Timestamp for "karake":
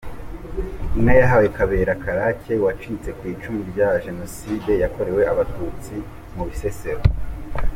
2.03-2.53